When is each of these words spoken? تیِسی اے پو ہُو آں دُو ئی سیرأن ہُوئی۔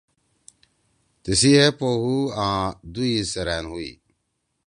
تیِسی 1.23 1.51
اے 1.57 1.67
پو 1.77 1.89
ہُو 2.01 2.15
آں 2.45 2.65
دُو 2.93 3.01
ئی 3.09 3.17
سیرأن 3.31 3.65
ہُوئی۔ 3.71 3.91